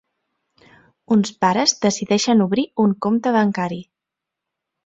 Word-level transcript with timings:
Uns 1.15 1.33
pares 1.45 1.75
decideixen 1.85 2.43
obrir 2.49 2.67
un 2.87 2.97
compte 3.07 3.35
bancari. 3.39 3.79